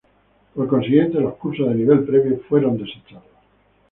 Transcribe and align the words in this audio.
Por 0.55 0.67
consiguiente, 0.67 1.19
los 1.19 1.35
cursos 1.35 1.67
de 1.69 1.75
nivel 1.75 2.03
previo 2.03 2.39
fueron 2.49 2.75
desechados. 2.75 3.21